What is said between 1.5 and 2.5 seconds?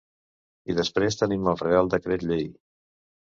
el reial decret llei.